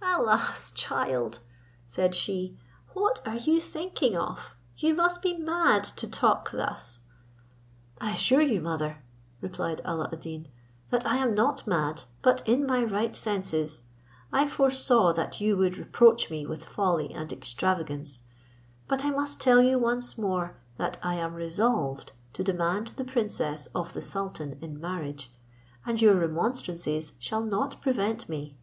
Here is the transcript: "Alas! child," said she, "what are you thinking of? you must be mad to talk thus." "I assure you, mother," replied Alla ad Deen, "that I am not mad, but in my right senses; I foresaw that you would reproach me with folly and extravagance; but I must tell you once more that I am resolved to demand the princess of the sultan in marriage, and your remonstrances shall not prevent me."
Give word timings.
"Alas! 0.00 0.70
child," 0.70 1.40
said 1.88 2.14
she, 2.14 2.56
"what 2.92 3.20
are 3.26 3.34
you 3.38 3.60
thinking 3.60 4.16
of? 4.16 4.54
you 4.76 4.94
must 4.94 5.20
be 5.20 5.36
mad 5.36 5.82
to 5.82 6.06
talk 6.06 6.52
thus." 6.52 7.00
"I 8.00 8.12
assure 8.12 8.42
you, 8.42 8.60
mother," 8.60 9.02
replied 9.40 9.80
Alla 9.84 10.08
ad 10.12 10.20
Deen, 10.20 10.46
"that 10.90 11.04
I 11.04 11.16
am 11.16 11.34
not 11.34 11.66
mad, 11.66 12.04
but 12.22 12.46
in 12.46 12.64
my 12.64 12.84
right 12.84 13.16
senses; 13.16 13.82
I 14.32 14.46
foresaw 14.48 15.12
that 15.14 15.40
you 15.40 15.56
would 15.56 15.76
reproach 15.76 16.30
me 16.30 16.46
with 16.46 16.64
folly 16.64 17.12
and 17.12 17.32
extravagance; 17.32 18.20
but 18.86 19.04
I 19.04 19.10
must 19.10 19.40
tell 19.40 19.60
you 19.62 19.80
once 19.80 20.16
more 20.16 20.58
that 20.76 20.96
I 21.02 21.14
am 21.16 21.34
resolved 21.34 22.12
to 22.34 22.44
demand 22.44 22.92
the 22.94 23.04
princess 23.04 23.66
of 23.74 23.94
the 23.94 24.00
sultan 24.02 24.58
in 24.60 24.80
marriage, 24.80 25.32
and 25.84 26.00
your 26.00 26.14
remonstrances 26.14 27.14
shall 27.18 27.42
not 27.42 27.82
prevent 27.82 28.28
me." 28.28 28.56